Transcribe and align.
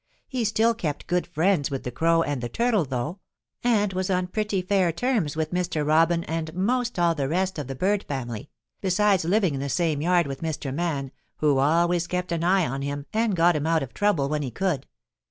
He 0.27 0.45
still 0.45 0.73
kept 0.73 1.05
good 1.05 1.27
friends 1.27 1.69
with 1.69 1.83
the 1.83 1.91
Crow 1.91 2.23
and 2.23 2.41
the 2.41 2.49
Turtle, 2.49 2.85
though, 2.85 3.19
and 3.63 3.93
was 3.93 4.09
on 4.09 4.25
pretty 4.25 4.63
fair 4.63 4.91
terms 4.91 5.35
with 5.35 5.51
Mr. 5.53 5.85
Robin 5.85 6.23
and 6.23 6.51
most 6.55 6.97
all 6.97 7.13
the 7.13 7.27
rest 7.27 7.59
of 7.59 7.67
the 7.67 7.75
Bird 7.75 8.05
family, 8.05 8.49
besides 8.81 9.25
living 9.25 9.53
in 9.53 9.59
the 9.59 9.69
same 9.69 10.01
yard 10.01 10.25
with 10.25 10.41
Mr. 10.41 10.73
Man, 10.73 11.11
who 11.35 11.59
always 11.59 12.07
kept 12.07 12.31
an 12.31 12.43
eye 12.43 12.65
on 12.65 12.81
him 12.81 13.05
and 13.13 13.35
got 13.35 13.55
him 13.55 13.67
out 13.67 13.83
of 13.83 13.93
trouble 13.93 14.27
when 14.27 14.41
he 14.41 14.49
could. 14.49 14.87